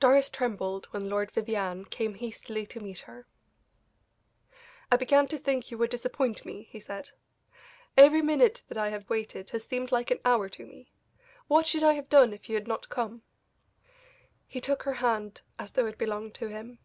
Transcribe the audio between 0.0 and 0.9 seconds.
Doris trembled